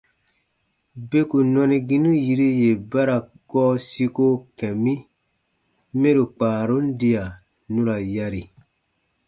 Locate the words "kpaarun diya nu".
6.35-7.79